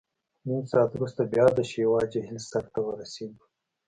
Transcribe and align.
نیم 0.47 0.63
ساعت 0.71 0.89
وروسته 0.93 1.21
بیا 1.31 1.45
د 1.57 1.59
شیوا 1.71 2.01
جهیل 2.13 2.37
سر 2.49 2.63
ته 2.73 2.79
ورسېدو. 2.83 3.43